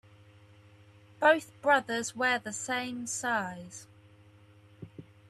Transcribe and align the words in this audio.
Both 1.19 1.61
brothers 1.61 2.15
wear 2.15 2.39
the 2.39 2.53
same 2.53 3.05
size. 3.05 3.85